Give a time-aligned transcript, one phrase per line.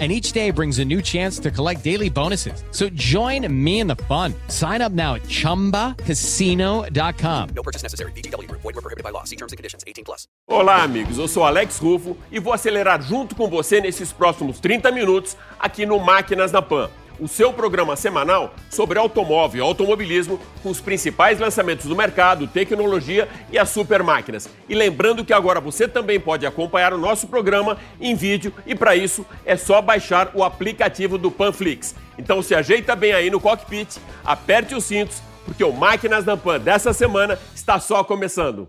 [0.00, 2.64] and each day brings a new chance to collect daily bonuses.
[2.72, 4.34] So join me in the fun.
[4.48, 7.48] Sign up now at ChumbaCasino.com.
[7.54, 8.10] No purchase necessary.
[8.12, 8.50] BGW.
[8.50, 9.22] Void were prohibited by law.
[9.22, 9.84] See terms and conditions.
[9.86, 10.26] 18 plus.
[10.48, 11.16] Olá, amigos.
[11.16, 15.86] Eu sou Alex Rufo e vou acelerar junto com você nesses próximos 30 minutos aqui
[15.86, 21.38] no Máquinas na Pan o seu programa semanal sobre automóvel e automobilismo com os principais
[21.38, 24.48] lançamentos do mercado, tecnologia e as super máquinas.
[24.68, 28.96] E lembrando que agora você também pode acompanhar o nosso programa em vídeo e para
[28.96, 31.94] isso é só baixar o aplicativo do Panflix.
[32.18, 36.58] Então se ajeita bem aí no cockpit, aperte os cintos, porque o Máquinas da Pan
[36.58, 38.68] dessa semana está só começando.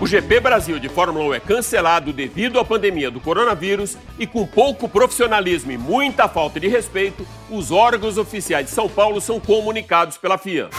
[0.00, 4.46] O GP Brasil de Fórmula 1 é cancelado devido à pandemia do coronavírus e com
[4.46, 10.16] pouco profissionalismo e muita falta de respeito, os órgãos oficiais de São Paulo são comunicados
[10.16, 10.70] pela FIA.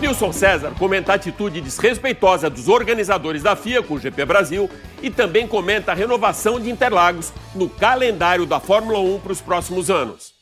[0.00, 4.68] Nilson César comenta a atitude desrespeitosa dos organizadores da FIA com o GP Brasil
[5.00, 9.88] e também comenta a renovação de Interlagos no calendário da Fórmula 1 para os próximos
[9.88, 10.34] anos.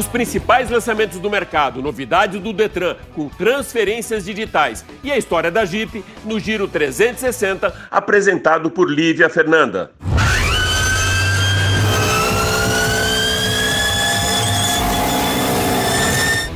[0.00, 5.62] Os principais lançamentos do mercado, novidades do Detran com transferências digitais e a história da
[5.66, 9.90] Jeep no Giro 360, apresentado por Lívia Fernanda.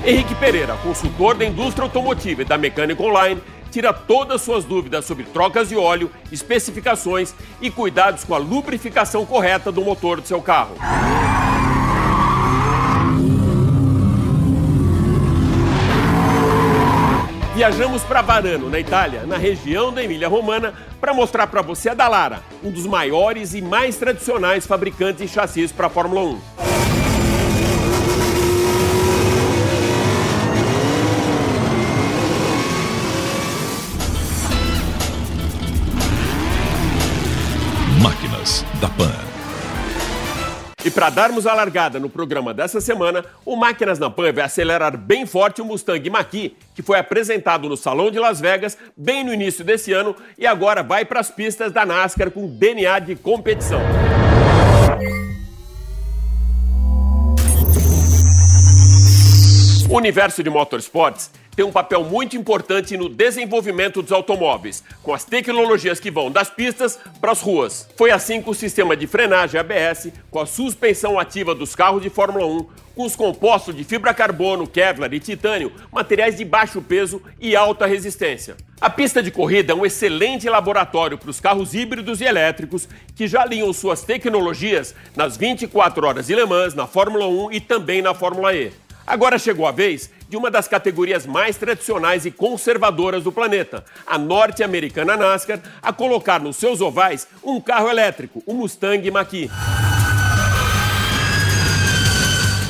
[0.06, 5.24] Henrique Pereira, consultor da indústria automotiva e da mecânica online, tira todas suas dúvidas sobre
[5.24, 10.76] trocas de óleo, especificações e cuidados com a lubrificação correta do motor do seu carro.
[17.54, 22.42] Viajamos para Varano, na Itália, na região da Emília-Romana, para mostrar para você a Dallara,
[22.64, 26.40] um dos maiores e mais tradicionais fabricantes de chassis para a Fórmula 1.
[38.02, 39.33] Máquinas da Pan.
[40.84, 44.98] E para darmos a largada no programa dessa semana, o Máquinas na Pan vai acelerar
[44.98, 49.32] bem forte o Mustang Mach-E, que foi apresentado no Salão de Las Vegas bem no
[49.32, 53.80] início desse ano e agora vai para as pistas da NASCAR com DNA de competição.
[59.94, 65.22] O universo de motorsports tem um papel muito importante no desenvolvimento dos automóveis, com as
[65.24, 67.88] tecnologias que vão das pistas para as ruas.
[67.96, 72.10] Foi assim com o sistema de frenagem ABS, com a suspensão ativa dos carros de
[72.10, 72.66] Fórmula 1,
[72.96, 77.86] com os compostos de fibra carbono, Kevlar e titânio, materiais de baixo peso e alta
[77.86, 78.56] resistência.
[78.80, 83.28] A pista de corrida é um excelente laboratório para os carros híbridos e elétricos que
[83.28, 88.02] já alinham suas tecnologias nas 24 horas de Le Mans, na Fórmula 1 e também
[88.02, 88.72] na Fórmula E.
[89.06, 94.16] Agora chegou a vez de uma das categorias mais tradicionais e conservadoras do planeta, a
[94.16, 99.50] norte-americana NASCAR, a colocar nos seus ovais um carro elétrico, o Mustang Mach-E.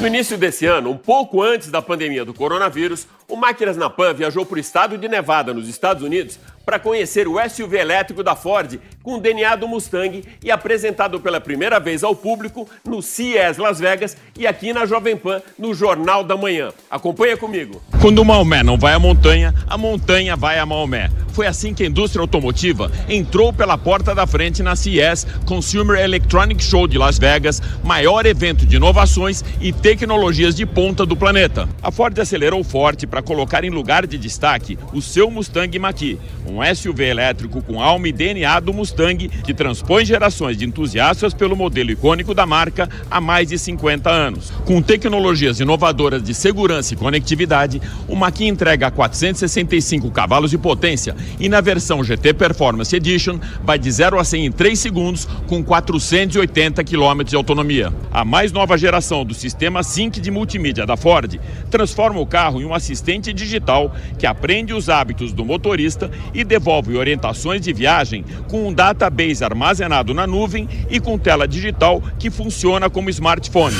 [0.00, 4.12] No início desse ano, um pouco antes da pandemia do coronavírus, o Máquinas na Pan
[4.12, 8.34] viajou para o estado de Nevada, nos Estados Unidos, para conhecer o SUV elétrico da
[8.34, 13.58] Ford com o DNA do Mustang e apresentado pela primeira vez ao público no CES
[13.58, 16.72] Las Vegas e aqui na Jovem Pan no Jornal da Manhã.
[16.90, 17.82] Acompanha comigo.
[18.00, 21.10] Quando o Maomé não vai à montanha, a montanha vai a Maomé.
[21.34, 26.62] Foi assim que a indústria automotiva entrou pela porta da frente na CES Consumer Electronic
[26.62, 31.68] Show de Las Vegas, maior evento de inovações e tecnologias de ponta do planeta.
[31.82, 36.53] A Ford acelerou forte para colocar em lugar de destaque o seu Mustang Mach-E, um
[36.62, 41.90] SUV elétrico com alma e DNA do Mustang que transpõe gerações de entusiastas pelo modelo
[41.90, 44.50] icônico da marca há mais de 50 anos.
[44.64, 51.48] Com tecnologias inovadoras de segurança e conectividade, o Mach-E entrega 465 cavalos de potência e
[51.48, 56.84] na versão GT Performance Edition vai de 0 a 100 em 3 segundos com 480
[56.84, 57.92] km de autonomia.
[58.12, 61.40] A mais nova geração do sistema Sync de multimídia da Ford
[61.70, 66.96] transforma o carro em um assistente digital que aprende os hábitos do motorista e devolve
[66.96, 72.90] orientações de viagem com um database armazenado na nuvem e com tela digital que funciona
[72.90, 73.74] como smartphone.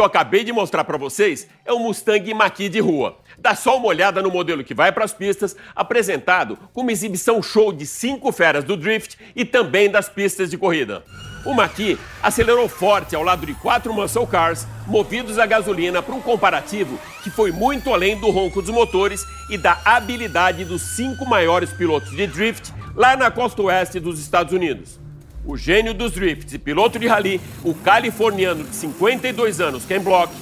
[0.00, 3.18] Que eu acabei de mostrar para vocês é o Mustang Mach-E de rua.
[3.38, 7.42] Dá só uma olhada no modelo que vai para as pistas, apresentado com uma exibição
[7.42, 11.04] show de cinco feras do drift e também das pistas de corrida.
[11.44, 16.22] O Mach-E acelerou forte ao lado de quatro muscle cars movidos a gasolina para um
[16.22, 21.74] comparativo que foi muito além do ronco dos motores e da habilidade dos cinco maiores
[21.74, 24.99] pilotos de drift lá na costa oeste dos Estados Unidos.
[25.44, 30.32] O gênio dos drifts e piloto de rally, o californiano de 52 anos Ken Block,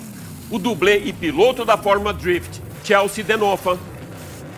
[0.51, 3.79] o dublê e piloto da Fórmula Drift Chelsea Denofa,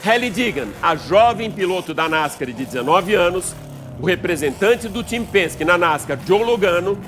[0.02, 3.54] Halle Digan, a jovem piloto da NASCAR de 19 anos,
[4.00, 6.98] o representante do Team Penske na NASCAR, Joe Logano,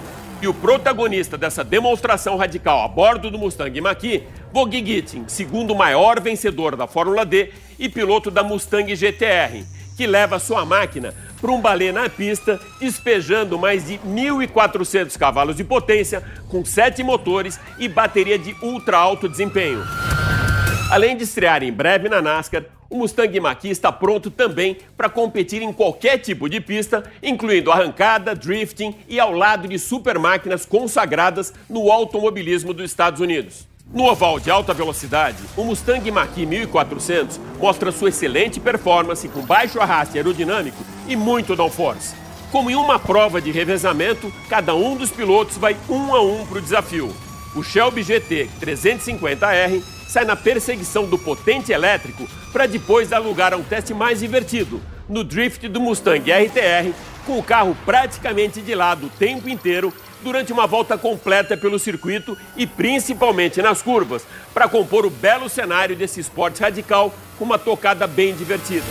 [0.43, 6.21] e o protagonista dessa demonstração radical a bordo do Mustang Mach-E, Bogi Gittin, segundo maior
[6.21, 9.65] vencedor da Fórmula D e piloto da Mustang GTR,
[9.97, 15.65] que leva sua máquina para um balé na pista, despejando mais de 1.400 cavalos de
[15.65, 19.83] potência, com sete motores e bateria de ultra alto desempenho.
[20.89, 25.63] Além de estrear em breve na NASCAR, o Mustang Mach-E está pronto também para competir
[25.63, 31.53] em qualquer tipo de pista, incluindo arrancada, drifting e ao lado de super máquinas consagradas
[31.69, 33.72] no automobilismo dos Estados Unidos.
[33.95, 39.81] No oval de alta velocidade, o Mustang Mach-E 1400 mostra sua excelente performance com baixo
[39.81, 42.15] arraste aerodinâmico e muito downforce.
[42.51, 46.57] Como em uma prova de revezamento, cada um dos pilotos vai um a um para
[46.57, 47.15] o desafio.
[47.55, 53.59] O Shelby GT 350R sai na perseguição do potente elétrico para depois dar lugar a
[53.59, 56.95] um teste mais divertido, no drift do Mustang RTR,
[57.27, 59.93] com o carro praticamente de lado o tempo inteiro
[60.23, 65.97] durante uma volta completa pelo circuito e principalmente nas curvas, para compor o belo cenário
[65.97, 68.87] desse esporte radical com uma tocada bem divertida.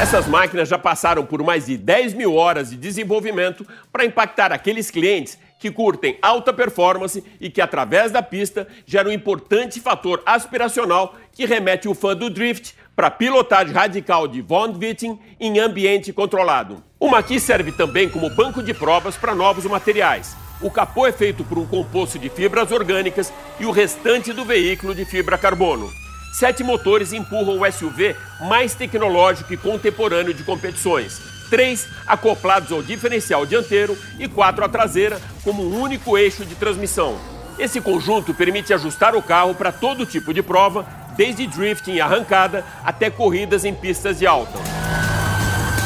[0.00, 4.90] Essas máquinas já passaram por mais de 10 mil horas de desenvolvimento para impactar aqueles
[4.90, 11.14] clientes que curtem alta performance e que, através da pista, geram um importante fator aspiracional
[11.32, 16.84] que remete o fã do drift para pilotagem radical de Von Witting em ambiente controlado.
[16.98, 20.36] O Mach serve também como banco de provas para novos materiais.
[20.60, 24.94] O capô é feito por um composto de fibras orgânicas e o restante do veículo
[24.94, 25.88] de fibra carbono.
[26.34, 33.46] Sete motores empurram o SUV mais tecnológico e contemporâneo de competições três acoplados ao diferencial
[33.46, 37.18] dianteiro e quatro à traseira, como um único eixo de transmissão.
[37.58, 40.86] Esse conjunto permite ajustar o carro para todo tipo de prova,
[41.20, 44.58] desde drifting e arrancada até corridas em pistas de alta.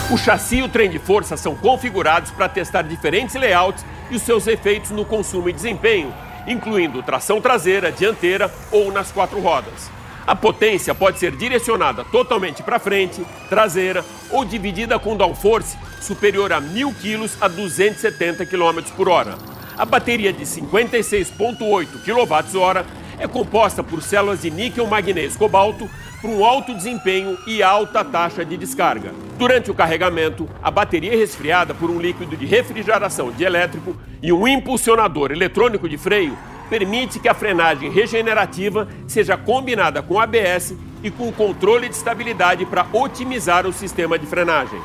[0.08, 4.22] O chassi e o trem de força são configurados para testar diferentes layouts e os
[4.22, 6.14] seus efeitos no consumo e desempenho,
[6.46, 9.90] incluindo tração traseira, dianteira ou nas quatro rodas.
[10.24, 16.60] A potência pode ser direcionada totalmente para frente, traseira ou dividida com downforce superior a
[16.62, 19.36] 1.000 kg a 270 km por hora.
[19.76, 25.88] A bateria de 56,8 kWh é composta por células de níquel, magnésio, cobalto
[26.20, 29.12] para um alto desempenho e alta taxa de descarga.
[29.38, 34.48] Durante o carregamento, a bateria é resfriada por um líquido de refrigeração dielétrico e um
[34.48, 36.36] impulsionador eletrônico de freio
[36.70, 42.86] permite que a frenagem regenerativa seja combinada com ABS e com controle de estabilidade para
[42.92, 44.80] otimizar o sistema de frenagem.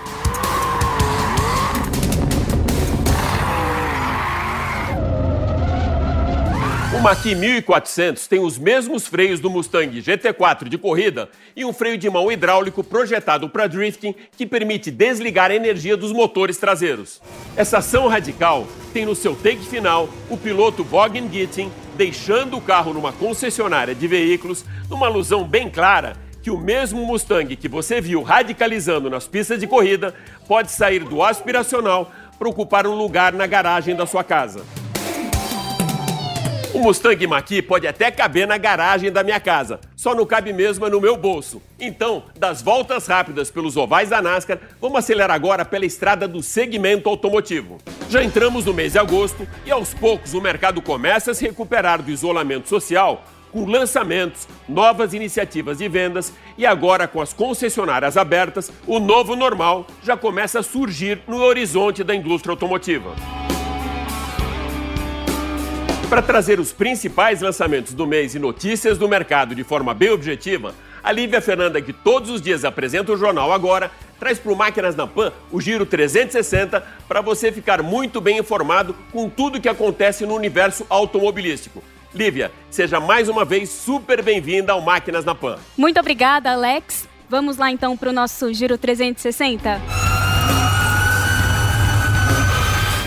[7.00, 11.98] O Mach-E 1400 tem os mesmos freios do Mustang GT4 de corrida e um freio
[11.98, 17.22] de mão hidráulico projetado para drifting que permite desligar a energia dos motores traseiros.
[17.56, 22.94] Essa ação radical tem no seu take final o piloto Vaughan Gittin deixando o carro
[22.94, 28.24] numa concessionária de veículos numa alusão bem clara que o mesmo Mustang que você viu
[28.24, 30.14] radicalizando nas pistas de corrida
[30.50, 34.66] pode sair do aspiracional para ocupar um lugar na garagem da sua casa.
[36.72, 40.88] O Mustang Mach-E pode até caber na garagem da minha casa, só não cabe mesmo
[40.88, 41.60] no meu bolso.
[41.80, 47.10] Então, das voltas rápidas pelos ovais da NASCAR, vamos acelerar agora pela estrada do segmento
[47.10, 47.80] automotivo.
[48.08, 52.04] Já entramos no mês de agosto e aos poucos o mercado começa a se recuperar
[52.04, 58.72] do isolamento social com lançamentos, novas iniciativas de vendas e agora com as concessionárias abertas,
[58.86, 63.16] o novo normal já começa a surgir no horizonte da indústria automotiva.
[66.10, 70.74] Para trazer os principais lançamentos do mês e notícias do mercado de forma bem objetiva,
[71.04, 74.96] a Lívia Fernanda, que todos os dias apresenta o jornal agora, traz para o Máquinas
[74.96, 80.26] na Pan o Giro 360 para você ficar muito bem informado com tudo que acontece
[80.26, 81.84] no universo automobilístico.
[82.14, 85.60] Lívia, seja mais uma vez super bem-vinda ao Máquinas na Pan.
[85.78, 87.08] Muito obrigada, Alex.
[87.30, 89.80] Vamos lá então para o nosso Giro 360?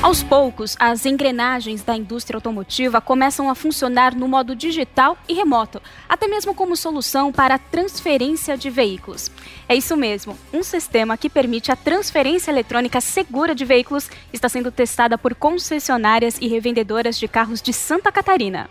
[0.02, 5.80] Aos poucos, as engrenagens da indústria automotiva começam a funcionar no modo digital e remoto,
[6.08, 9.30] até mesmo como solução para a transferência de veículos.
[9.68, 14.72] É isso mesmo, um sistema que permite a transferência eletrônica segura de veículos está sendo
[14.72, 18.68] testada por concessionárias e revendedoras de carros de Santa Catarina.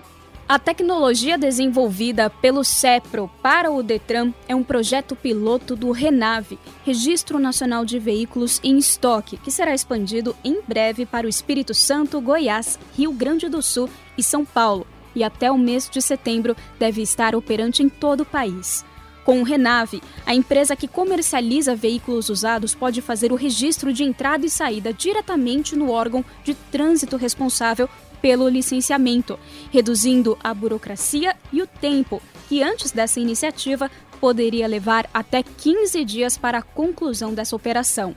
[0.48, 7.40] A tecnologia desenvolvida pelo CEPRO para o Detran é um projeto piloto do RENAVE, Registro
[7.40, 12.78] Nacional de Veículos em Estoque, que será expandido em breve para o Espírito Santo, Goiás,
[12.98, 17.34] Rio Grande do Sul e São Paulo, e até o mês de setembro deve estar
[17.34, 18.84] operante em todo o país.
[19.24, 24.46] Com o Renave, a empresa que comercializa veículos usados pode fazer o registro de entrada
[24.46, 27.88] e saída diretamente no órgão de trânsito responsável
[28.22, 29.40] pelo licenciamento,
[29.72, 36.38] reduzindo a burocracia e o tempo, que antes dessa iniciativa poderia levar até 15 dias
[36.38, 38.14] para a conclusão dessa operação.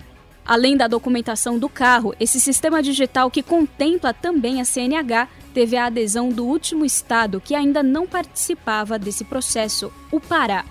[0.47, 5.87] Além da documentação do carro, esse sistema digital que contempla também a CNH teve a
[5.87, 10.67] adesão do último estado que ainda não participava desse processo, o Pará.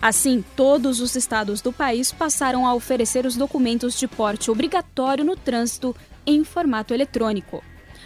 [0.00, 5.36] Assim, todos os estados do país passaram a oferecer os documentos de porte obrigatório no
[5.36, 5.94] trânsito
[6.26, 7.62] em formato eletrônico.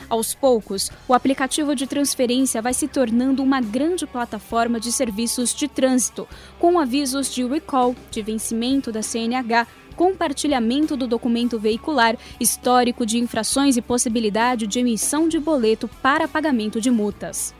[0.09, 5.67] Aos poucos, o aplicativo de transferência vai se tornando uma grande plataforma de serviços de
[5.67, 13.19] trânsito, com avisos de recall, de vencimento da CNH, compartilhamento do documento veicular, histórico de
[13.19, 17.55] infrações e possibilidade de emissão de boleto para pagamento de multas.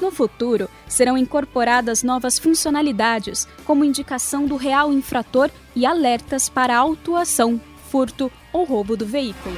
[0.00, 7.60] No futuro, serão incorporadas novas funcionalidades, como indicação do real infrator e alertas para autuação,
[7.90, 9.56] furto ou roubo do veículo.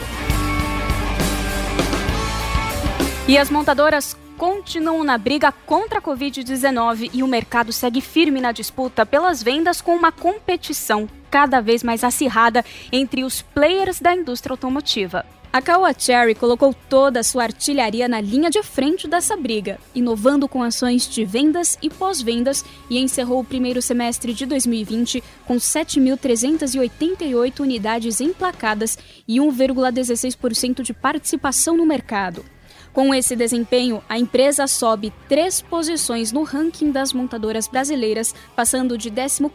[3.31, 8.51] E as montadoras continuam na briga contra a Covid-19 e o mercado segue firme na
[8.51, 14.53] disputa pelas vendas com uma competição cada vez mais acirrada entre os players da indústria
[14.53, 15.25] automotiva.
[15.53, 20.49] A Caoa Cherry colocou toda a sua artilharia na linha de frente dessa briga, inovando
[20.49, 27.61] com ações de vendas e pós-vendas e encerrou o primeiro semestre de 2020 com 7.388
[27.61, 32.45] unidades emplacadas e 1,16% de participação no mercado.
[32.93, 39.11] Com esse desempenho, a empresa sobe três posições no ranking das montadoras brasileiras, passando de
[39.11, 39.49] 14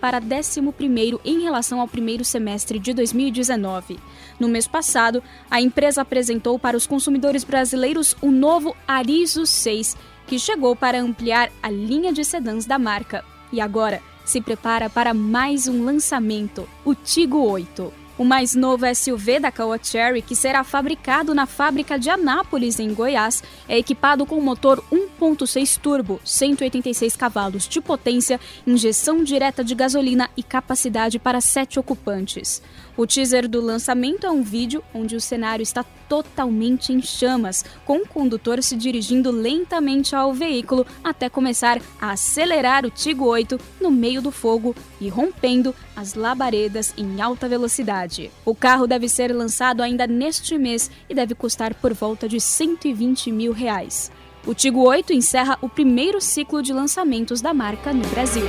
[0.00, 3.98] para 11 em relação ao primeiro semestre de 2019.
[4.38, 9.94] No mês passado, a empresa apresentou para os consumidores brasileiros o novo Arizo 6,
[10.26, 13.22] que chegou para ampliar a linha de sedãs da marca.
[13.52, 17.99] E agora se prepara para mais um lançamento, o Tigo 8.
[18.20, 22.92] O mais novo SUV da Caoa Cherry, que será fabricado na fábrica de Anápolis, em
[22.92, 30.28] Goiás, é equipado com motor 1.6 turbo, 186 cavalos de potência, injeção direta de gasolina
[30.36, 32.60] e capacidade para sete ocupantes.
[32.96, 37.98] O teaser do lançamento é um vídeo onde o cenário está totalmente em chamas, com
[37.98, 43.90] o condutor se dirigindo lentamente ao veículo até começar a acelerar o Tigo 8 no
[43.90, 48.30] meio do fogo e rompendo as labaredas em alta velocidade.
[48.44, 53.30] O carro deve ser lançado ainda neste mês e deve custar por volta de 120
[53.30, 54.10] mil reais.
[54.46, 58.46] O Tigo 8 encerra o primeiro ciclo de lançamentos da marca no Brasil.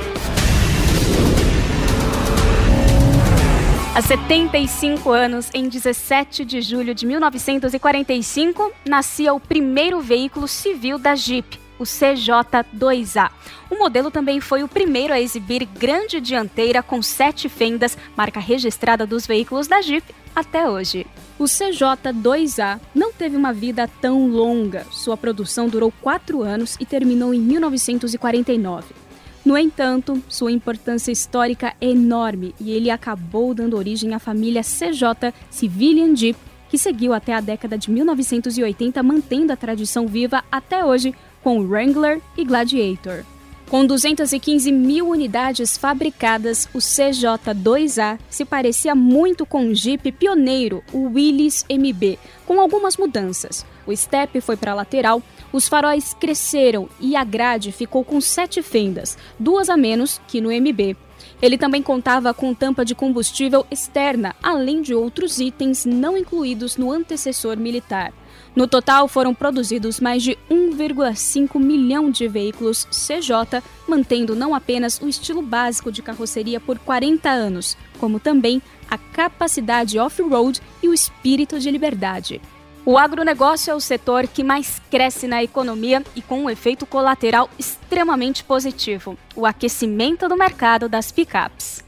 [3.94, 11.14] Há 75 anos, em 17 de julho de 1945, nascia o primeiro veículo civil da
[11.14, 13.30] Jeep, o CJ2A.
[13.70, 19.06] O modelo também foi o primeiro a exibir grande dianteira com sete fendas, marca registrada
[19.06, 21.06] dos veículos da Jeep até hoje.
[21.38, 24.86] O CJ2A não teve uma vida tão longa.
[24.90, 29.01] Sua produção durou quatro anos e terminou em 1949.
[29.44, 35.34] No entanto, sua importância histórica é enorme e ele acabou dando origem à família CJ
[35.50, 41.12] Civilian Jeep, que seguiu até a década de 1980, mantendo a tradição viva até hoje
[41.42, 43.24] com Wrangler e Gladiator.
[43.72, 51.04] Com 215 mil unidades fabricadas, o CJ2A se parecia muito com o Jeep pioneiro, o
[51.04, 53.64] Willys MB, com algumas mudanças.
[53.86, 58.60] O step foi para a lateral, os faróis cresceram e a grade ficou com sete
[58.60, 60.94] fendas, duas a menos que no MB.
[61.40, 66.92] Ele também contava com tampa de combustível externa, além de outros itens não incluídos no
[66.92, 68.12] antecessor militar.
[68.54, 75.08] No total, foram produzidos mais de 1,5 milhão de veículos CJ, mantendo não apenas o
[75.08, 81.58] estilo básico de carroceria por 40 anos, como também a capacidade off-road e o espírito
[81.58, 82.42] de liberdade.
[82.84, 87.48] O agronegócio é o setor que mais cresce na economia e com um efeito colateral
[87.58, 91.82] extremamente positivo: o aquecimento do mercado das picapes.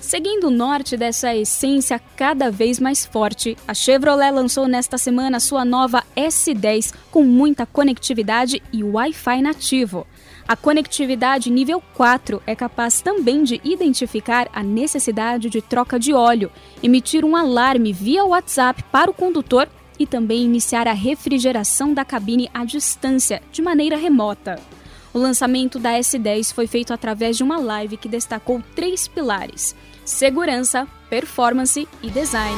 [0.00, 5.64] Seguindo o norte dessa essência cada vez mais forte, a Chevrolet lançou nesta semana sua
[5.64, 10.06] nova S10 com muita conectividade e Wi-Fi nativo.
[10.46, 16.52] A conectividade nível 4 é capaz também de identificar a necessidade de troca de óleo,
[16.82, 22.48] emitir um alarme via WhatsApp para o condutor e também iniciar a refrigeração da cabine
[22.54, 24.60] à distância, de maneira remota.
[25.16, 30.86] O lançamento da S10 foi feito através de uma live que destacou três pilares: segurança,
[31.08, 32.54] performance e design.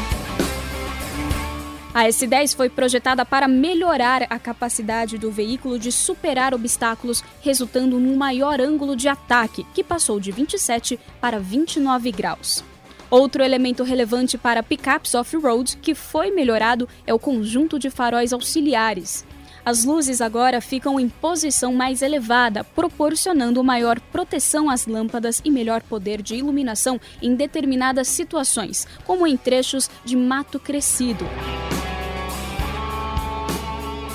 [1.94, 8.16] A S10 foi projetada para melhorar a capacidade do veículo de superar obstáculos, resultando num
[8.16, 12.64] maior ângulo de ataque, que passou de 27 para 29 graus.
[13.08, 19.24] Outro elemento relevante para pickups off-road que foi melhorado é o conjunto de faróis auxiliares.
[19.68, 25.82] As luzes agora ficam em posição mais elevada, proporcionando maior proteção às lâmpadas e melhor
[25.82, 31.26] poder de iluminação em determinadas situações, como em trechos de mato crescido.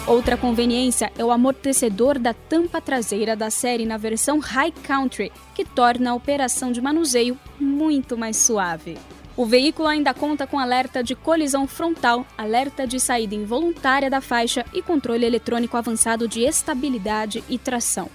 [0.07, 5.63] Outra conveniência é o amortecedor da tampa traseira da série na versão High Country, que
[5.63, 8.97] torna a operação de manuseio muito mais suave.
[9.35, 14.63] O veículo ainda conta com alerta de colisão frontal, alerta de saída involuntária da faixa
[14.71, 18.09] e controle eletrônico avançado de estabilidade e tração.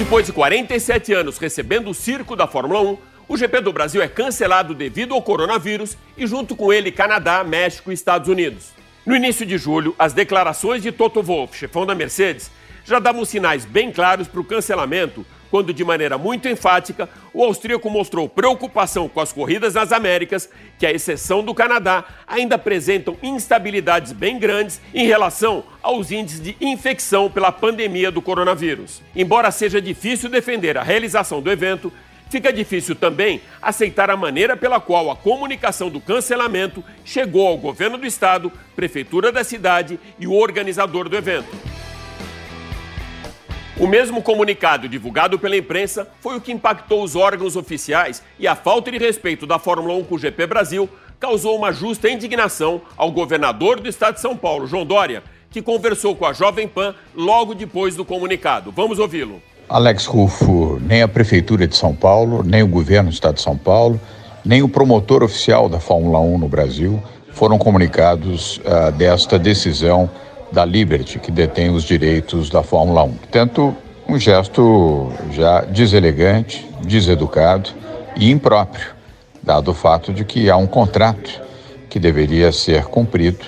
[0.00, 4.08] Depois de 47 anos recebendo o circo da Fórmula 1, o GP do Brasil é
[4.08, 8.70] cancelado devido ao coronavírus e, junto com ele, Canadá, México e Estados Unidos.
[9.04, 12.50] No início de julho, as declarações de Toto Wolff, chefão da Mercedes,
[12.82, 17.90] já davam sinais bem claros para o cancelamento, quando, de maneira muito enfática, o austríaco
[17.90, 24.12] mostrou preocupação com as corridas nas Américas, que, à exceção do Canadá, ainda apresentam instabilidades
[24.12, 29.02] bem grandes em relação aos índices de infecção pela pandemia do coronavírus.
[29.14, 31.92] Embora seja difícil defender a realização do evento,
[32.30, 37.98] Fica difícil também aceitar a maneira pela qual a comunicação do cancelamento chegou ao governo
[37.98, 41.48] do estado, prefeitura da cidade e o organizador do evento.
[43.80, 48.54] O mesmo comunicado divulgado pela imprensa foi o que impactou os órgãos oficiais e a
[48.54, 50.86] falta de respeito da Fórmula 1 com o GP Brasil
[51.18, 56.14] causou uma justa indignação ao governador do estado de São Paulo, João Dória, que conversou
[56.14, 58.70] com a Jovem Pan logo depois do comunicado.
[58.70, 59.40] Vamos ouvi-lo.
[59.66, 63.56] Alex Rufo, nem a Prefeitura de São Paulo, nem o governo do Estado de São
[63.56, 63.98] Paulo,
[64.44, 70.10] nem o promotor oficial da Fórmula 1 no Brasil foram comunicados uh, desta decisão
[70.52, 73.12] da Liberty, que detém os direitos da Fórmula 1.
[73.12, 73.76] Portanto,
[74.08, 77.70] um gesto já deselegante, deseducado
[78.16, 78.88] e impróprio,
[79.42, 81.40] dado o fato de que há um contrato
[81.88, 83.44] que deveria ser cumprido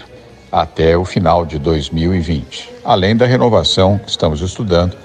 [0.50, 4.96] até o final de 2020, além da renovação que estamos estudando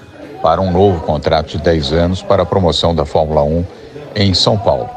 [0.42, 3.64] para um novo contrato de 10 anos para a promoção da Fórmula 1
[4.14, 4.88] em São Paulo.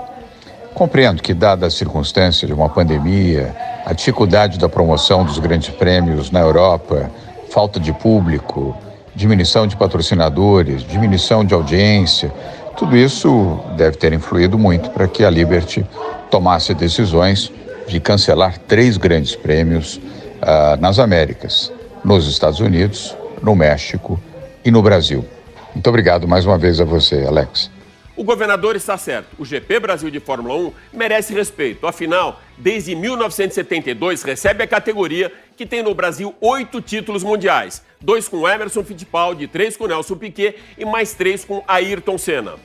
[0.74, 3.56] Compreendo que, dada a circunstância de uma pandemia,
[3.86, 7.12] a dificuldade da promoção dos grandes prêmios na Europa,
[7.50, 8.76] falta de público,
[9.14, 12.32] diminuição de patrocinadores, diminuição de audiência,
[12.78, 15.86] tudo isso deve ter influído muito para que a Liberty
[16.30, 17.52] tomasse decisões
[17.88, 21.72] de cancelar três grandes prêmios uh, nas Américas,
[22.04, 24.20] nos Estados Unidos, no México
[24.64, 25.26] e no Brasil.
[25.74, 27.70] Muito obrigado mais uma vez a você, Alex.
[28.16, 29.30] O governador está certo.
[29.40, 31.88] O GP Brasil de Fórmula 1 merece respeito.
[31.88, 38.48] Afinal, desde 1972 recebe a categoria que tem no Brasil oito títulos mundiais: dois com
[38.48, 42.56] Emerson Fittipaldi, três com Nelson Piquet e mais três com Ayrton Senna.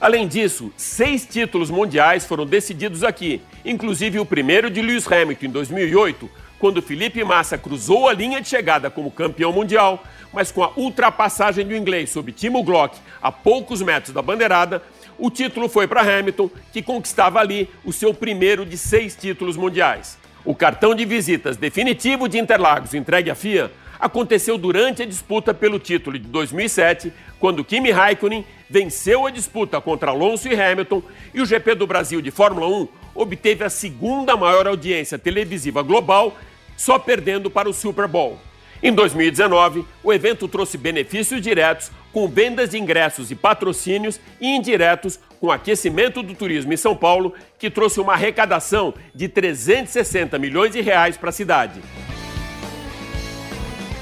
[0.00, 5.50] Além disso, seis títulos mundiais foram decididos aqui, inclusive o primeiro de Lewis Hamilton em
[5.50, 10.72] 2008, quando Felipe Massa cruzou a linha de chegada como campeão mundial, mas com a
[10.76, 14.82] ultrapassagem do inglês sobre Timo Glock a poucos metros da bandeirada,
[15.18, 20.18] o título foi para Hamilton, que conquistava ali o seu primeiro de seis títulos mundiais.
[20.44, 23.70] O cartão de visitas definitivo de Interlagos entregue à FIA
[24.02, 30.10] aconteceu durante a disputa pelo título de 2007, quando Kimi Raikkonen venceu a disputa contra
[30.10, 31.00] Alonso e Hamilton
[31.32, 36.36] e o GP do Brasil de Fórmula 1 obteve a segunda maior audiência televisiva global,
[36.76, 38.40] só perdendo para o Super Bowl.
[38.82, 45.20] Em 2019, o evento trouxe benefícios diretos com vendas de ingressos e patrocínios e indiretos
[45.40, 50.80] com aquecimento do turismo em São Paulo, que trouxe uma arrecadação de 360 milhões de
[50.80, 51.80] reais para a cidade.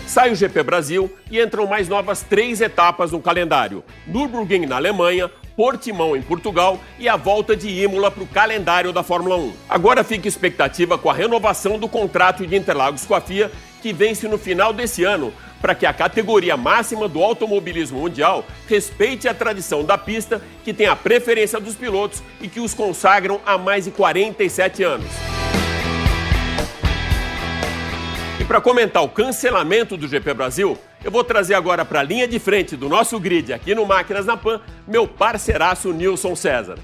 [0.06, 5.30] Sai o GP Brasil e entram mais novas três etapas no calendário: Nürburgring na Alemanha,
[5.54, 9.52] Portimão em Portugal e a volta de Imola para o calendário da Fórmula 1.
[9.68, 14.28] Agora fica expectativa com a renovação do contrato de Interlagos com a FIA, que vence
[14.28, 19.84] no final desse ano, para que a categoria máxima do automobilismo mundial respeite a tradição
[19.84, 23.90] da pista, que tem a preferência dos pilotos e que os consagram há mais de
[23.90, 25.10] 47 anos.
[28.50, 32.40] para comentar o cancelamento do GP Brasil, eu vou trazer agora para a linha de
[32.40, 36.76] frente do nosso grid aqui no Máquinas na Pan, meu parceiraço Nilson César.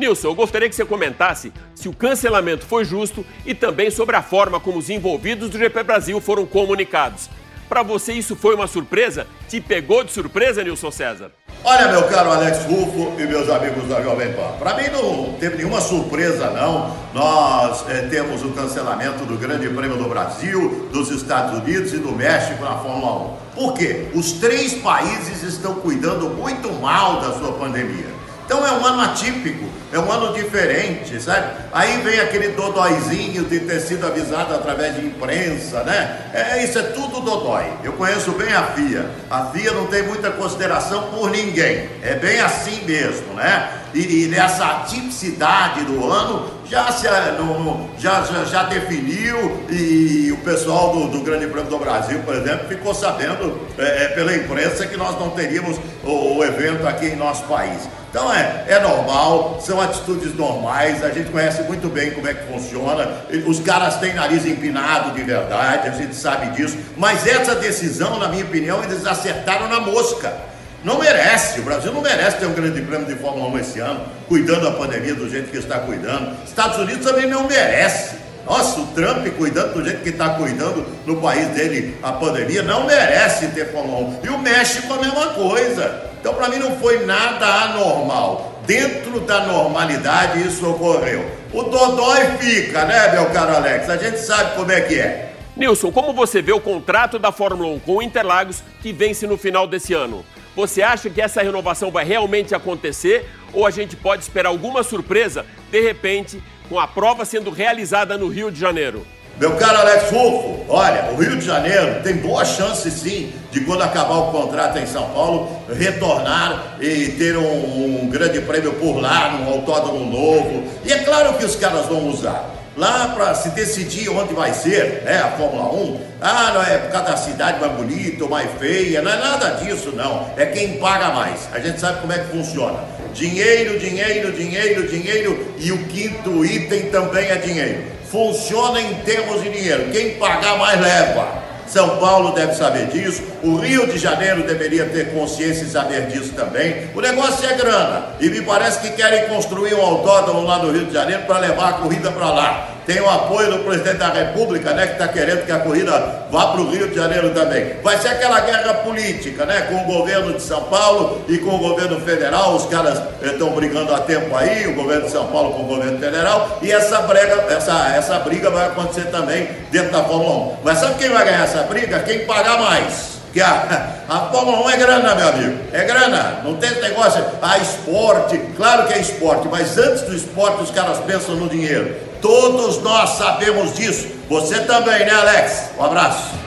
[0.00, 4.22] Nilson, eu gostaria que você comentasse se o cancelamento foi justo e também sobre a
[4.22, 7.28] forma como os envolvidos do GP Brasil foram comunicados.
[7.68, 9.26] Para você isso foi uma surpresa?
[9.46, 11.30] Te pegou de surpresa, Nilson César?
[11.62, 15.58] Olha, meu caro Alex Rufo e meus amigos da Jovem Pan, para mim não teve
[15.58, 16.96] nenhuma surpresa, não.
[17.12, 22.12] Nós é, temos o cancelamento do Grande Prêmio do Brasil, dos Estados Unidos e do
[22.12, 23.54] México na Fórmula 1.
[23.54, 24.08] Por quê?
[24.14, 28.19] Os três países estão cuidando muito mal da sua pandemia.
[28.50, 31.52] Então é um ano atípico, é um ano diferente, sabe?
[31.72, 36.22] Aí vem aquele dodóizinho de ter sido avisado através de imprensa, né?
[36.34, 37.72] É, isso é tudo dodói.
[37.84, 39.08] Eu conheço bem a FIA.
[39.30, 41.88] A FIA não tem muita consideração por ninguém.
[42.02, 43.70] É bem assim mesmo, né?
[43.94, 50.30] E, e nessa tipicidade do ano já, se, no, no, já, já, já, definiu e
[50.30, 54.32] o pessoal do, do, Grande Prêmio do Brasil, por exemplo, ficou sabendo é, é, pela
[54.34, 57.88] imprensa que nós não teríamos o, o evento aqui em nosso país.
[58.08, 62.52] Então é, é normal, são atitudes normais, a gente conhece muito bem como é que
[62.52, 68.18] funciona, os caras têm nariz empinado de verdade, a gente sabe disso, mas essa decisão,
[68.20, 70.50] na minha opinião, eles acertaram na mosca.
[70.82, 74.00] Não merece, o Brasil não merece ter um grande prêmio de Fórmula 1 esse ano,
[74.26, 76.34] cuidando da pandemia do jeito que está cuidando.
[76.44, 78.16] Estados Unidos também não merece.
[78.46, 82.86] Nossa, o Trump cuidando do jeito que está cuidando no país dele a pandemia, não
[82.86, 84.20] merece ter Fórmula 1.
[84.24, 86.10] E o México a mesma coisa.
[86.18, 88.60] Então, para mim, não foi nada anormal.
[88.66, 91.30] Dentro da normalidade, isso ocorreu.
[91.52, 93.90] O Dodói fica, né, meu caro Alex?
[93.90, 95.32] A gente sabe como é que é.
[95.56, 99.36] Nilson, como você vê o contrato da Fórmula 1 com o Interlagos que vence no
[99.36, 100.24] final desse ano?
[100.56, 105.46] Você acha que essa renovação vai realmente acontecer ou a gente pode esperar alguma surpresa,
[105.70, 109.06] de repente, com a prova sendo realizada no Rio de Janeiro?
[109.38, 113.80] Meu caro Alex Rufo, olha, o Rio de Janeiro tem boa chance sim de quando
[113.80, 119.30] acabar o contrato em São Paulo, retornar e ter um, um grande prêmio por lá,
[119.30, 120.64] num autódromo novo.
[120.84, 122.59] E é claro que os caras vão usar.
[122.76, 126.92] Lá para se decidir onde vai ser né, a Fórmula 1, ah, não é por
[126.92, 130.78] causa da cidade mais bonita ou mais feia, não é nada disso não, é quem
[130.78, 131.48] paga mais.
[131.52, 132.78] A gente sabe como é que funciona.
[133.12, 139.50] Dinheiro, dinheiro, dinheiro, dinheiro e o quinto item também é dinheiro funciona em termos de
[139.50, 139.90] dinheiro.
[139.92, 141.39] Quem pagar mais leva.
[141.70, 146.32] São Paulo deve saber disso, o Rio de Janeiro deveria ter consciência e saber disso
[146.32, 146.90] também.
[146.96, 150.86] O negócio é grana, e me parece que querem construir um autódromo lá no Rio
[150.86, 154.74] de Janeiro para levar a corrida para lá tem o apoio do presidente da República,
[154.74, 157.74] né, que está querendo que a corrida vá para o Rio de Janeiro também.
[157.84, 161.58] Vai ser aquela guerra política, né, com o governo de São Paulo e com o
[161.58, 162.56] governo federal.
[162.56, 166.00] Os caras estão brigando há tempo aí, o governo de São Paulo com o governo
[166.00, 170.56] federal, e essa briga, essa, essa briga vai acontecer também dentro da Fórmula 1.
[170.64, 172.00] Mas sabe quem vai ganhar essa briga?
[172.00, 173.20] Quem pagar mais.
[173.32, 175.58] Que a, a Fórmula 1 é grana, meu amigo.
[175.72, 176.40] É grana.
[176.42, 178.36] Não tem negócio, ah, esporte.
[178.56, 182.09] Claro que é esporte, mas antes do esporte os caras pensam no dinheiro.
[182.20, 184.08] Todos nós sabemos disso.
[184.28, 185.70] Você também, né, Alex?
[185.78, 186.40] Um abraço.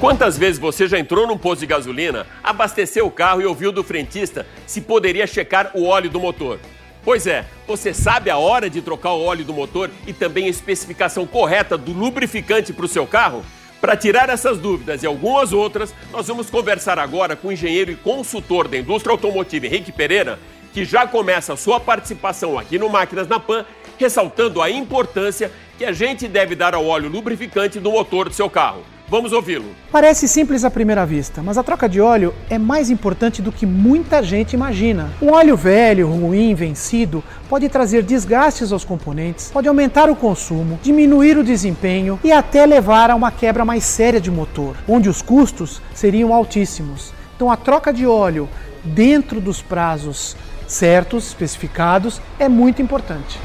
[0.00, 3.84] Quantas vezes você já entrou num posto de gasolina, abasteceu o carro e ouviu do
[3.84, 6.58] frentista se poderia checar o óleo do motor?
[7.04, 10.50] Pois é, você sabe a hora de trocar o óleo do motor e também a
[10.50, 13.44] especificação correta do lubrificante para o seu carro?
[13.80, 17.96] Para tirar essas dúvidas e algumas outras, nós vamos conversar agora com o engenheiro e
[17.96, 20.38] consultor da indústria automotiva Henrique Pereira,
[20.72, 23.64] que já começa a sua participação aqui no Máquinas na Pan,
[23.98, 28.50] ressaltando a importância que a gente deve dar ao óleo lubrificante do motor do seu
[28.50, 28.84] carro.
[29.10, 29.74] Vamos ouvi-lo.
[29.90, 33.66] Parece simples à primeira vista, mas a troca de óleo é mais importante do que
[33.66, 35.10] muita gente imagina.
[35.20, 41.36] Um óleo velho, ruim, vencido, pode trazer desgastes aos componentes, pode aumentar o consumo, diminuir
[41.36, 45.82] o desempenho e até levar a uma quebra mais séria de motor, onde os custos
[45.92, 47.12] seriam altíssimos.
[47.34, 48.48] Então a troca de óleo
[48.84, 50.36] dentro dos prazos
[50.68, 53.40] certos, especificados, é muito importante.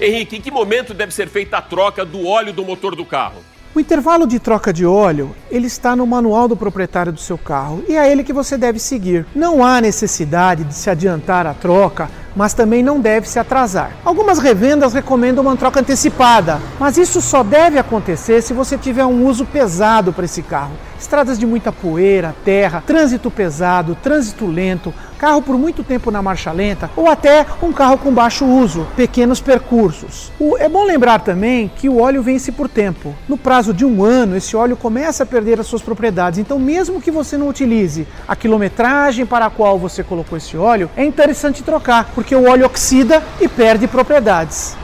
[0.00, 3.42] Henrique, em que momento deve ser feita a troca do óleo do motor do carro?
[3.76, 7.84] O intervalo de troca de óleo, ele está no manual do proprietário do seu carro
[7.86, 9.26] e é ele que você deve seguir.
[9.34, 13.92] Não há necessidade de se adiantar a troca, mas também não deve se atrasar.
[14.02, 19.26] Algumas revendas recomendam uma troca antecipada, mas isso só deve acontecer se você tiver um
[19.26, 20.72] uso pesado para esse carro.
[21.06, 26.50] Estradas de muita poeira, terra, trânsito pesado, trânsito lento, carro por muito tempo na marcha
[26.50, 30.32] lenta ou até um carro com baixo uso, pequenos percursos.
[30.36, 33.14] O, é bom lembrar também que o óleo vence por tempo.
[33.28, 36.40] No prazo de um ano, esse óleo começa a perder as suas propriedades.
[36.40, 40.90] Então, mesmo que você não utilize a quilometragem para a qual você colocou esse óleo,
[40.96, 44.76] é interessante trocar, porque o óleo oxida e perde propriedades.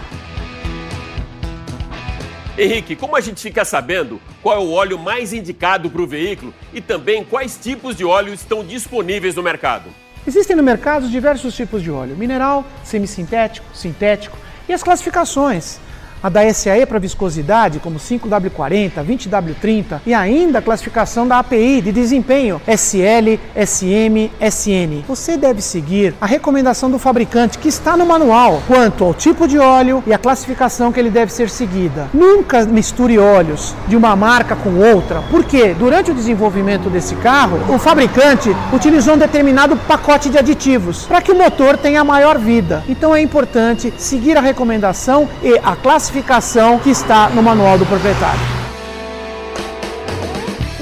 [2.56, 6.52] Henrique, como a gente fica sabendo qual é o óleo mais indicado para o veículo
[6.74, 9.88] e também quais tipos de óleo estão disponíveis no mercado?
[10.26, 14.36] Existem no mercado diversos tipos de óleo: mineral, semissintético, sintético
[14.68, 15.80] e as classificações
[16.22, 21.90] a da SAE para viscosidade, como 5W40, 20W30 e ainda a classificação da API de
[21.90, 25.02] desempenho SL, SM, SN.
[25.08, 29.58] Você deve seguir a recomendação do fabricante que está no manual quanto ao tipo de
[29.58, 32.08] óleo e a classificação que ele deve ser seguida.
[32.14, 37.78] Nunca misture óleos de uma marca com outra, porque durante o desenvolvimento desse carro, o
[37.78, 42.84] fabricante utilizou um determinado pacote de aditivos para que o motor tenha maior vida.
[42.88, 46.11] Então é importante seguir a recomendação e a classificação
[46.78, 48.61] que está no manual do proprietário.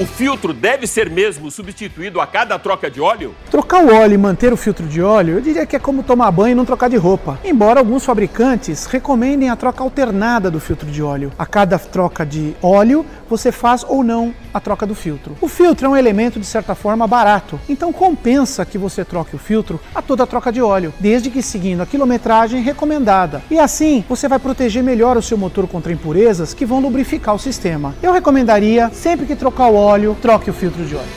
[0.00, 3.34] O filtro deve ser mesmo substituído a cada troca de óleo?
[3.50, 6.30] Trocar o óleo e manter o filtro de óleo, eu diria que é como tomar
[6.30, 7.38] banho e não trocar de roupa.
[7.44, 11.30] Embora alguns fabricantes recomendem a troca alternada do filtro de óleo.
[11.38, 15.36] A cada troca de óleo, você faz ou não a troca do filtro.
[15.38, 19.38] O filtro é um elemento de certa forma barato, então compensa que você troque o
[19.38, 23.42] filtro a toda a troca de óleo, desde que seguindo a quilometragem recomendada.
[23.50, 27.38] E assim, você vai proteger melhor o seu motor contra impurezas que vão lubrificar o
[27.38, 27.94] sistema.
[28.02, 31.08] Eu recomendaria, sempre que trocar o óleo, troque o filtro de óleo.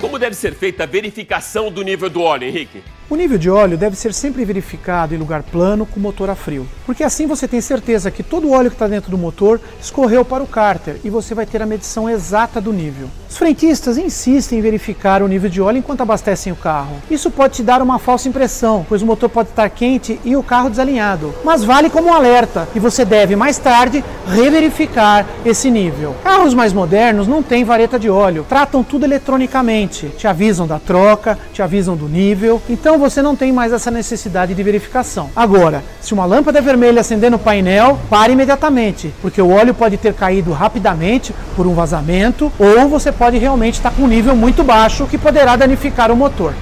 [0.00, 2.82] Como deve ser feita a verificação do nível do óleo, Henrique?
[3.10, 6.66] O nível de óleo deve ser sempre verificado em lugar plano com motor a frio,
[6.86, 10.24] porque assim você tem certeza que todo o óleo que está dentro do motor escorreu
[10.24, 13.10] para o cárter e você vai ter a medição exata do nível.
[13.28, 16.96] Os frentistas insistem em verificar o nível de óleo enquanto abastecem o carro.
[17.10, 20.42] Isso pode te dar uma falsa impressão, pois o motor pode estar quente e o
[20.42, 26.14] carro desalinhado, mas vale como um alerta e você deve mais tarde reverificar esse nível.
[26.24, 31.38] Carros mais modernos não têm vareta de óleo, tratam tudo eletronicamente, te avisam da troca,
[31.52, 35.28] te avisam do nível, então então você não tem mais essa necessidade de verificação.
[35.34, 40.14] Agora, se uma lâmpada vermelha acender no painel, pare imediatamente, porque o óleo pode ter
[40.14, 45.08] caído rapidamente por um vazamento ou você pode realmente estar com um nível muito baixo
[45.08, 46.54] que poderá danificar o motor.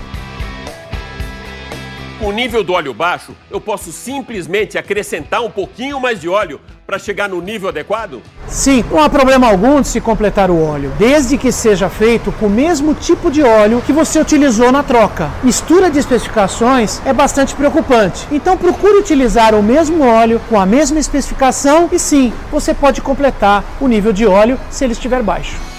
[2.22, 6.60] Com o nível do óleo baixo, eu posso simplesmente acrescentar um pouquinho mais de óleo
[6.86, 8.22] para chegar no nível adequado?
[8.46, 12.46] Sim, não há problema algum de se completar o óleo, desde que seja feito com
[12.46, 15.32] o mesmo tipo de óleo que você utilizou na troca.
[15.42, 21.00] Mistura de especificações é bastante preocupante, então procure utilizar o mesmo óleo com a mesma
[21.00, 25.71] especificação e sim, você pode completar o nível de óleo se ele estiver baixo.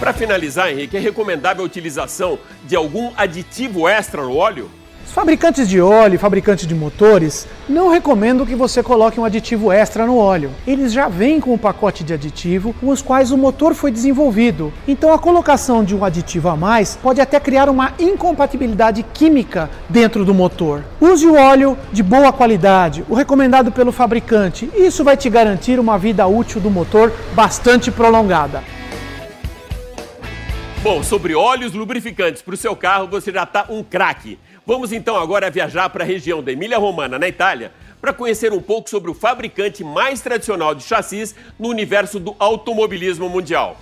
[0.00, 4.70] Para finalizar, Henrique, é recomendável a utilização de algum aditivo extra no óleo?
[5.06, 9.70] Os fabricantes de óleo e fabricantes de motores não recomendam que você coloque um aditivo
[9.70, 10.52] extra no óleo.
[10.66, 14.72] Eles já vêm com um pacote de aditivo com os quais o motor foi desenvolvido.
[14.88, 20.24] Então a colocação de um aditivo a mais pode até criar uma incompatibilidade química dentro
[20.24, 20.82] do motor.
[20.98, 24.70] Use o óleo de boa qualidade, o recomendado pelo fabricante.
[24.74, 28.79] Isso vai te garantir uma vida útil do motor bastante prolongada.
[30.82, 34.38] Bom, sobre óleos lubrificantes para o seu carro, você já está um craque.
[34.66, 38.88] Vamos então agora viajar para a região da Emília-Romana, na Itália, para conhecer um pouco
[38.88, 43.76] sobre o fabricante mais tradicional de chassis no universo do automobilismo mundial.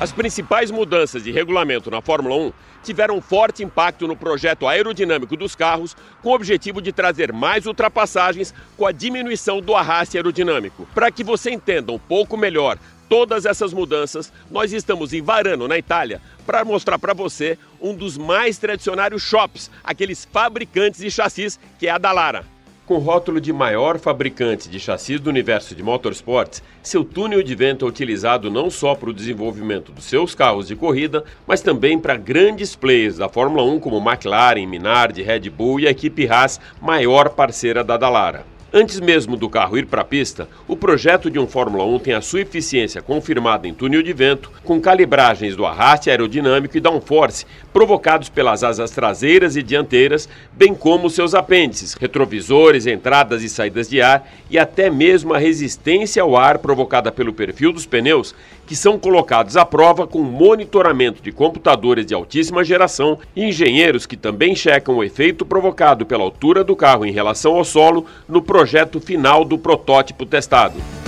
[0.00, 5.54] As principais mudanças de regulamento na Fórmula 1 tiveram forte impacto no projeto aerodinâmico dos
[5.54, 10.86] carros, com o objetivo de trazer mais ultrapassagens com a diminuição do arraste aerodinâmico.
[10.92, 12.76] Para que você entenda um pouco melhor
[13.14, 18.18] todas essas mudanças, nós estamos em Varano, na Itália, para mostrar para você um dos
[18.18, 22.44] mais tradicionários shops, aqueles fabricantes de chassis, que é a Dallara.
[22.84, 27.86] Com rótulo de maior fabricante de chassis do universo de motorsports, seu túnel de vento
[27.86, 32.16] é utilizado não só para o desenvolvimento dos seus carros de corrida, mas também para
[32.16, 37.28] grandes players da Fórmula 1 como McLaren, Minardi, Red Bull e a equipe Haas, maior
[37.28, 38.53] parceira da Dallara.
[38.76, 42.12] Antes mesmo do carro ir para a pista, o projeto de um Fórmula 1 tem
[42.12, 47.46] a sua eficiência confirmada em túnel de vento, com calibragens do arraste aerodinâmico e downforce
[47.72, 54.02] provocados pelas asas traseiras e dianteiras, bem como seus apêndices, retrovisores, entradas e saídas de
[54.02, 58.34] ar e até mesmo a resistência ao ar provocada pelo perfil dos pneus,
[58.66, 64.16] que são colocados à prova com monitoramento de computadores de altíssima geração e engenheiros que
[64.16, 69.00] também checam o efeito provocado pela altura do carro em relação ao solo no projeto
[69.00, 71.03] final do protótipo testado.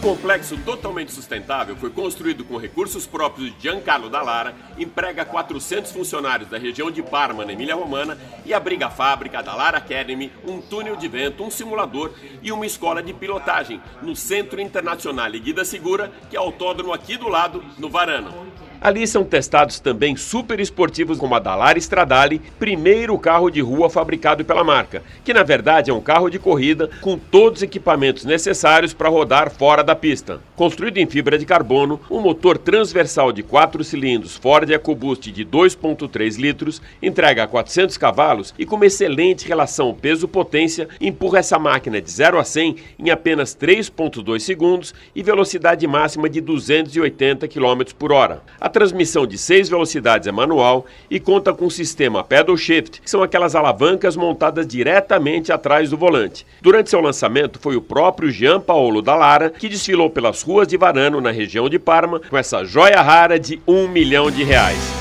[0.00, 6.56] Complexo totalmente sustentável foi construído com recursos próprios de Giancarlo Dallara, emprega 400 funcionários da
[6.56, 11.06] região de Parma, na Emília-Romana, e abriga a fábrica da Lara Academy, um túnel de
[11.06, 16.38] vento, um simulador e uma escola de pilotagem no Centro Internacional Guida Segura, que é
[16.38, 18.50] autódromo aqui do lado, no Varano.
[18.80, 24.42] Ali são testados também super esportivos como a Dallara Stradale, primeiro carro de rua fabricado
[24.42, 28.94] pela marca, que na verdade é um carro de corrida com todos os equipamentos necessários
[28.94, 30.40] para rodar fora da pista.
[30.56, 36.38] Construído em fibra de carbono, um motor transversal de 4 cilindros Ford EcoBoost de 2.3
[36.40, 42.38] litros entrega 400 cavalos e com uma excelente relação peso-potência empurra essa máquina de 0
[42.38, 48.42] a 100 em apenas 3.2 segundos e velocidade máxima de 280 km por hora.
[48.58, 53.10] A transmissão de seis velocidades é manual e conta com o sistema Pedal Shift, que
[53.10, 56.46] são aquelas alavancas montadas diretamente atrás do volante.
[56.62, 61.20] Durante seu lançamento, foi o próprio Jean Paolo Dallara que desfilou pelas ruas de Varano,
[61.20, 65.00] na região de Parma, com essa joia rara de um milhão de reais.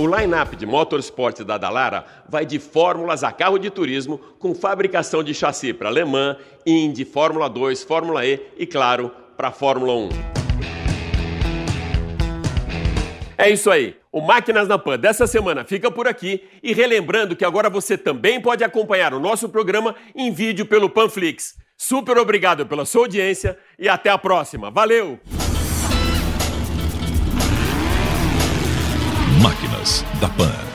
[0.00, 5.22] O line-up de motorsport da Dallara vai de fórmulas a carro de turismo, com fabricação
[5.22, 9.94] de chassi para Le Mans, Indy, Fórmula 2, Fórmula E e, claro, para a Fórmula
[9.94, 10.08] 1.
[13.38, 13.96] É isso aí.
[14.12, 18.38] O Máquinas na Pan dessa semana fica por aqui e relembrando que agora você também
[18.38, 21.56] pode acompanhar o nosso programa em vídeo pelo Panflix.
[21.74, 24.70] Super obrigado pela sua audiência e até a próxima.
[24.70, 25.18] Valeu!
[29.42, 30.69] Máquinas da Pan.